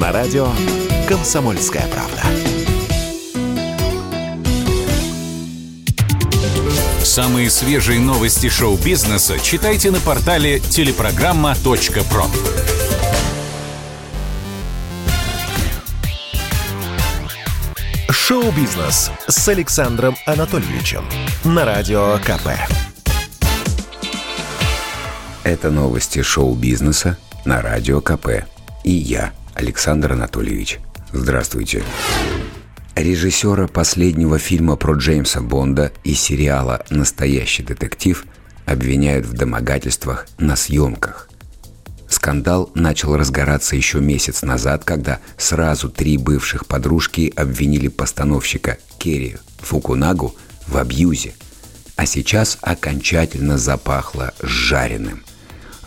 На 0.00 0.10
радио 0.10 0.48
«Комсомольская 1.08 1.86
правда». 1.86 2.22
Самые 7.04 7.48
свежие 7.50 8.00
новости 8.00 8.48
шоу-бизнеса 8.48 9.38
читайте 9.38 9.92
на 9.92 10.00
портале 10.00 10.58
телепрограмма.про. 10.58 12.24
Шоу-бизнес 18.10 19.12
с 19.28 19.48
Александром 19.48 20.16
Анатольевичем 20.26 21.04
на 21.44 21.64
Радио 21.64 22.18
КП. 22.18 22.48
Это 25.44 25.70
новости 25.70 26.22
шоу-бизнеса 26.22 27.16
на 27.44 27.60
Радио 27.60 28.00
КП. 28.00 28.44
И 28.84 28.90
я, 28.90 29.32
Александр 29.54 30.12
Анатольевич. 30.12 30.78
Здравствуйте. 31.12 31.82
Режиссера 32.94 33.66
последнего 33.66 34.38
фильма 34.38 34.76
про 34.76 34.94
Джеймса 34.94 35.40
Бонда 35.40 35.92
и 36.04 36.14
сериала 36.14 36.84
«Настоящий 36.90 37.62
детектив» 37.62 38.26
обвиняют 38.66 39.26
в 39.26 39.32
домогательствах 39.32 40.26
на 40.38 40.56
съемках. 40.56 41.28
Скандал 42.08 42.70
начал 42.74 43.16
разгораться 43.16 43.74
еще 43.74 43.98
месяц 43.98 44.42
назад, 44.42 44.84
когда 44.84 45.18
сразу 45.36 45.88
три 45.88 46.18
бывших 46.18 46.66
подружки 46.66 47.32
обвинили 47.34 47.88
постановщика 47.88 48.78
Керри 48.98 49.36
Фукунагу 49.58 50.34
в 50.68 50.76
абьюзе. 50.76 51.32
А 51.96 52.06
сейчас 52.06 52.58
окончательно 52.60 53.58
запахло 53.58 54.32
жареным– 54.42 55.24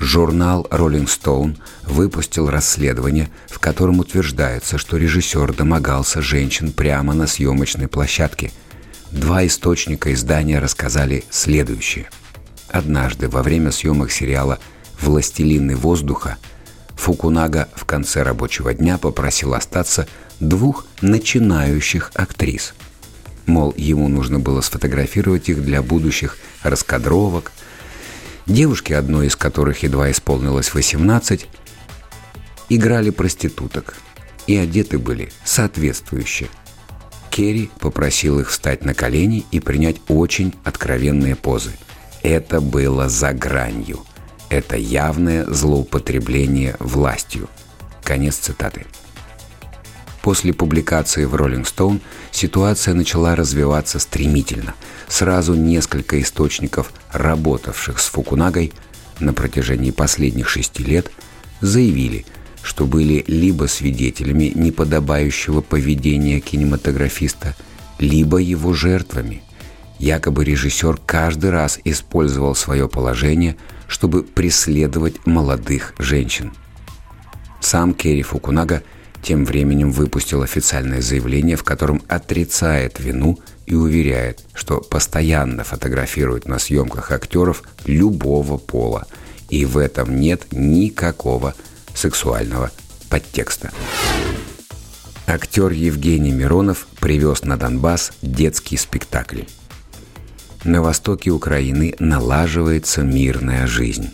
Журнал 0.00 0.66
Rolling 0.70 1.06
Stone 1.06 1.56
выпустил 1.84 2.50
расследование, 2.50 3.30
в 3.46 3.58
котором 3.58 4.00
утверждается, 4.00 4.76
что 4.76 4.96
режиссер 4.96 5.54
домогался 5.54 6.20
женщин 6.20 6.72
прямо 6.72 7.14
на 7.14 7.26
съемочной 7.26 7.88
площадке. 7.88 8.50
Два 9.12 9.46
источника 9.46 10.12
издания 10.12 10.58
рассказали 10.58 11.24
следующее. 11.30 12.10
Однажды 12.68 13.28
во 13.28 13.42
время 13.42 13.70
съемок 13.70 14.10
сериала 14.10 14.58
«Властелины 15.00 15.76
воздуха» 15.76 16.36
Фукунага 16.96 17.68
в 17.74 17.84
конце 17.84 18.22
рабочего 18.22 18.72
дня 18.72 18.98
попросил 18.98 19.54
остаться 19.54 20.06
двух 20.40 20.86
начинающих 21.02 22.10
актрис. 22.14 22.74
Мол, 23.46 23.74
ему 23.76 24.08
нужно 24.08 24.38
было 24.38 24.60
сфотографировать 24.60 25.48
их 25.48 25.62
для 25.62 25.82
будущих 25.82 26.38
раскадровок– 26.62 27.52
Девушки, 28.46 28.92
одной 28.92 29.28
из 29.28 29.36
которых 29.36 29.82
едва 29.82 30.10
исполнилось 30.10 30.74
18, 30.74 31.46
играли 32.68 33.10
проституток 33.10 33.96
и 34.46 34.56
одеты 34.56 34.98
были 34.98 35.32
соответствующе. 35.44 36.48
Керри 37.30 37.70
попросил 37.80 38.38
их 38.40 38.50
встать 38.50 38.84
на 38.84 38.94
колени 38.94 39.44
и 39.50 39.60
принять 39.60 39.96
очень 40.08 40.54
откровенные 40.62 41.36
позы. 41.36 41.72
Это 42.22 42.60
было 42.60 43.08
за 43.08 43.32
гранью. 43.32 44.04
Это 44.50 44.76
явное 44.76 45.44
злоупотребление 45.46 46.76
властью. 46.78 47.48
Конец 48.02 48.36
цитаты. 48.36 48.86
После 50.24 50.54
публикации 50.54 51.26
в 51.26 51.34
Rolling 51.34 51.64
Stone 51.64 52.00
ситуация 52.30 52.94
начала 52.94 53.36
развиваться 53.36 53.98
стремительно. 53.98 54.72
Сразу 55.06 55.52
несколько 55.52 56.18
источников, 56.18 56.94
работавших 57.12 57.98
с 57.98 58.06
Фукунагой 58.06 58.72
на 59.20 59.34
протяжении 59.34 59.90
последних 59.90 60.48
шести 60.48 60.82
лет, 60.82 61.10
заявили, 61.60 62.24
что 62.62 62.86
были 62.86 63.22
либо 63.26 63.66
свидетелями 63.66 64.50
неподобающего 64.54 65.60
поведения 65.60 66.40
кинематографиста, 66.40 67.54
либо 67.98 68.38
его 68.38 68.72
жертвами. 68.72 69.42
Якобы 69.98 70.46
режиссер 70.46 71.00
каждый 71.04 71.50
раз 71.50 71.78
использовал 71.84 72.54
свое 72.54 72.88
положение, 72.88 73.58
чтобы 73.88 74.22
преследовать 74.22 75.26
молодых 75.26 75.92
женщин. 75.98 76.54
Сам 77.60 77.92
Керри 77.92 78.22
Фукунага– 78.22 78.82
тем 79.24 79.46
временем 79.46 79.90
выпустил 79.90 80.42
официальное 80.42 81.00
заявление, 81.00 81.56
в 81.56 81.64
котором 81.64 82.02
отрицает 82.08 83.00
вину 83.00 83.40
и 83.64 83.74
уверяет, 83.74 84.44
что 84.52 84.80
постоянно 84.80 85.64
фотографирует 85.64 86.46
на 86.46 86.58
съемках 86.58 87.10
актеров 87.10 87.62
любого 87.86 88.58
пола, 88.58 89.06
и 89.48 89.64
в 89.64 89.78
этом 89.78 90.20
нет 90.20 90.52
никакого 90.52 91.54
сексуального 91.94 92.70
подтекста. 93.08 93.70
Актер 95.26 95.70
Евгений 95.70 96.32
Миронов 96.32 96.86
привез 97.00 97.44
на 97.44 97.56
Донбасс 97.56 98.12
детский 98.20 98.76
спектакль. 98.76 99.44
На 100.64 100.82
востоке 100.82 101.30
Украины 101.30 101.94
налаживается 101.98 103.02
мирная 103.02 103.66
жизнь. 103.66 104.10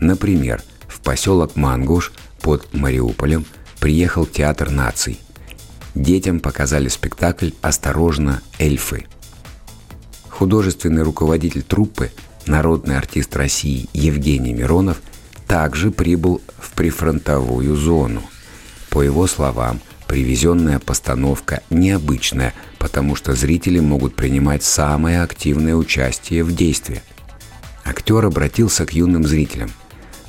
Например, 0.00 0.62
в 0.86 1.00
поселок 1.00 1.56
Мангуш 1.56 2.12
под 2.42 2.74
Мариуполем– 2.74 3.46
приехал 3.84 4.24
Театр 4.24 4.70
наций. 4.70 5.20
Детям 5.94 6.40
показали 6.40 6.88
спектакль 6.88 7.50
«Осторожно, 7.60 8.40
эльфы». 8.58 9.04
Художественный 10.30 11.02
руководитель 11.02 11.60
труппы, 11.62 12.10
народный 12.46 12.96
артист 12.96 13.36
России 13.36 13.90
Евгений 13.92 14.54
Миронов 14.54 15.02
также 15.46 15.90
прибыл 15.90 16.40
в 16.58 16.70
прифронтовую 16.70 17.76
зону. 17.76 18.22
По 18.88 19.02
его 19.02 19.26
словам, 19.26 19.82
привезенная 20.06 20.78
постановка 20.78 21.62
необычная, 21.68 22.54
потому 22.78 23.14
что 23.14 23.34
зрители 23.34 23.80
могут 23.80 24.16
принимать 24.16 24.64
самое 24.64 25.20
активное 25.20 25.74
участие 25.74 26.42
в 26.42 26.56
действии. 26.56 27.02
Актер 27.84 28.24
обратился 28.24 28.86
к 28.86 28.94
юным 28.94 29.24
зрителям. 29.24 29.70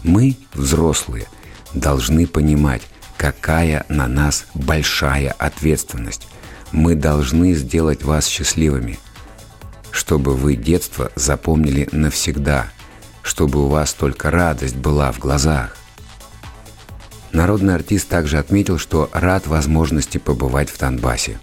«Мы, 0.04 0.36
взрослые, 0.54 1.28
должны 1.74 2.28
понимать, 2.28 2.82
какая 3.26 3.88
на 3.90 4.08
нас 4.08 4.46
большая 4.54 5.32
ответственность. 5.32 6.28
Мы 6.72 6.94
должны 6.94 7.56
сделать 7.56 8.04
вас 8.04 8.28
счастливыми, 8.28 9.00
чтобы 9.90 10.36
вы 10.36 10.56
детство 10.56 11.12
запомнили 11.16 11.90
навсегда, 11.92 12.68
чтобы 13.24 13.66
у 13.66 13.68
вас 13.68 13.94
только 13.94 14.30
радость 14.30 14.76
была 14.76 15.12
в 15.12 15.18
глазах. 15.18 15.76
Народный 17.32 17.74
артист 17.74 18.10
также 18.10 18.38
отметил, 18.38 18.78
что 18.78 19.10
рад 19.12 19.48
возможности 19.48 20.20
побывать 20.20 20.70
в 20.70 20.78
Донбассе. 20.78 21.40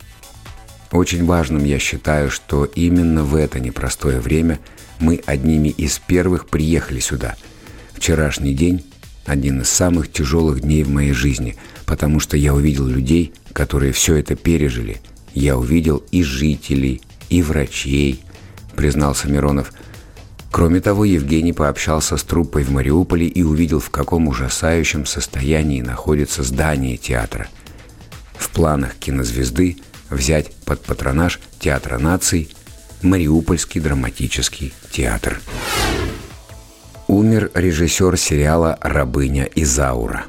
Очень 0.92 1.26
важным 1.26 1.64
я 1.64 1.80
считаю, 1.80 2.30
что 2.30 2.64
именно 2.64 3.24
в 3.24 3.34
это 3.34 3.58
непростое 3.58 4.20
время 4.20 4.60
мы 5.00 5.20
одними 5.26 5.70
из 5.70 5.98
первых 5.98 6.46
приехали 6.46 7.00
сюда. 7.00 7.34
Вчерашний 7.92 8.54
день 8.54 8.84
один 9.24 9.60
из 9.62 9.68
самых 9.68 10.10
тяжелых 10.10 10.60
дней 10.60 10.82
в 10.82 10.90
моей 10.90 11.12
жизни, 11.12 11.56
потому 11.86 12.20
что 12.20 12.36
я 12.36 12.54
увидел 12.54 12.86
людей, 12.86 13.32
которые 13.52 13.92
все 13.92 14.16
это 14.16 14.34
пережили. 14.34 15.00
Я 15.34 15.56
увидел 15.56 16.02
и 16.10 16.22
жителей, 16.22 17.02
и 17.30 17.42
врачей, 17.42 18.22
признался 18.76 19.28
Миронов. 19.28 19.72
Кроме 20.50 20.80
того, 20.80 21.04
Евгений 21.04 21.52
пообщался 21.52 22.16
с 22.16 22.24
труппой 22.24 22.64
в 22.64 22.70
Мариуполе 22.70 23.26
и 23.26 23.42
увидел, 23.42 23.80
в 23.80 23.90
каком 23.90 24.28
ужасающем 24.28 25.06
состоянии 25.06 25.80
находится 25.80 26.42
здание 26.42 26.96
театра. 26.98 27.48
В 28.36 28.50
планах 28.50 28.94
кинозвезды 28.96 29.78
взять 30.10 30.54
под 30.66 30.82
патронаж 30.82 31.40
Театра 31.58 31.98
наций 31.98 32.50
Мариупольский 33.02 33.80
драматический 33.80 34.72
театр. 34.90 35.40
Умер 37.12 37.50
режиссер 37.52 38.16
сериала 38.16 38.78
«Рабыня 38.80 39.46
Изаура». 39.54 40.24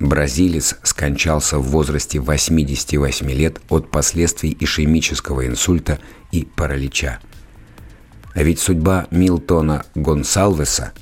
Бразилец 0.00 0.76
скончался 0.82 1.58
в 1.58 1.68
возрасте 1.68 2.20
88 2.20 3.30
лет 3.32 3.60
от 3.68 3.90
последствий 3.90 4.56
ишемического 4.58 5.46
инсульта 5.46 5.98
и 6.32 6.46
паралича. 6.46 7.18
А 8.32 8.42
ведь 8.42 8.60
судьба 8.60 9.08
Милтона 9.10 9.84
Гонсалвеса 9.94 10.92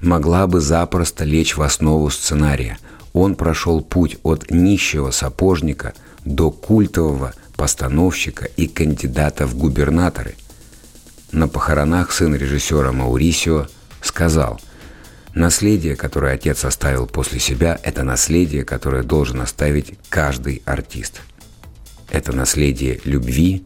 могла 0.00 0.46
бы 0.46 0.62
запросто 0.62 1.24
лечь 1.24 1.58
в 1.58 1.60
основу 1.60 2.08
сценария. 2.08 2.78
Он 3.12 3.34
прошел 3.34 3.82
путь 3.82 4.16
от 4.22 4.50
нищего 4.50 5.10
сапожника 5.10 5.92
до 6.24 6.50
культового 6.50 7.34
постановщика 7.56 8.46
и 8.46 8.68
кандидата 8.68 9.46
в 9.46 9.54
губернаторы. 9.54 10.34
На 11.30 11.46
похоронах 11.46 12.10
сын 12.10 12.34
режиссера 12.34 12.90
Маурисио– 12.92 13.66
сказал, 14.02 14.60
«Наследие, 15.34 15.96
которое 15.96 16.34
отец 16.34 16.64
оставил 16.64 17.06
после 17.06 17.38
себя, 17.38 17.78
это 17.82 18.02
наследие, 18.02 18.64
которое 18.64 19.02
должен 19.02 19.40
оставить 19.40 19.98
каждый 20.08 20.62
артист. 20.64 21.20
Это 22.10 22.32
наследие 22.32 23.00
любви 23.04 23.64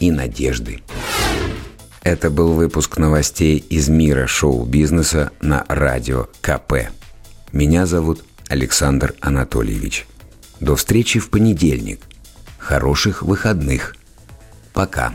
и 0.00 0.10
надежды». 0.10 0.82
Это 2.02 2.30
был 2.30 2.54
выпуск 2.54 2.98
новостей 2.98 3.58
из 3.58 3.88
мира 3.88 4.26
шоу-бизнеса 4.26 5.30
на 5.40 5.64
радио 5.68 6.26
КП. 6.40 6.90
Меня 7.52 7.86
зовут 7.86 8.24
Александр 8.48 9.14
Анатольевич. 9.20 10.06
До 10.58 10.74
встречи 10.74 11.20
в 11.20 11.30
понедельник. 11.30 12.00
Хороших 12.58 13.22
выходных. 13.22 13.94
Пока. 14.72 15.14